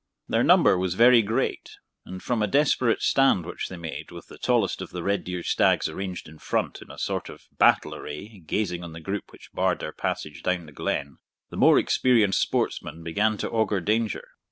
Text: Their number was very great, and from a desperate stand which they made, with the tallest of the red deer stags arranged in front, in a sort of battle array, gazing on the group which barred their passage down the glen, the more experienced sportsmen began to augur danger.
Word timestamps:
Their 0.27 0.41
number 0.43 0.79
was 0.79 0.95
very 0.95 1.21
great, 1.21 1.77
and 2.07 2.23
from 2.23 2.41
a 2.41 2.47
desperate 2.47 3.03
stand 3.03 3.45
which 3.45 3.69
they 3.69 3.77
made, 3.77 4.09
with 4.09 4.29
the 4.29 4.39
tallest 4.39 4.81
of 4.81 4.89
the 4.89 5.03
red 5.03 5.23
deer 5.23 5.43
stags 5.43 5.87
arranged 5.87 6.27
in 6.27 6.39
front, 6.39 6.81
in 6.81 6.89
a 6.89 6.97
sort 6.97 7.29
of 7.29 7.45
battle 7.59 7.93
array, 7.93 8.39
gazing 8.39 8.83
on 8.83 8.93
the 8.93 8.99
group 8.99 9.31
which 9.31 9.51
barred 9.53 9.77
their 9.77 9.93
passage 9.93 10.41
down 10.41 10.65
the 10.65 10.71
glen, 10.71 11.19
the 11.51 11.55
more 11.57 11.77
experienced 11.77 12.41
sportsmen 12.41 13.03
began 13.03 13.37
to 13.37 13.49
augur 13.51 13.79
danger. 13.79 14.27